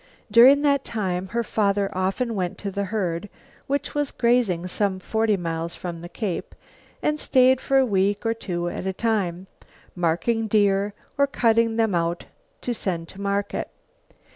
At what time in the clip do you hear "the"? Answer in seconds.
2.71-2.85, 6.01-6.09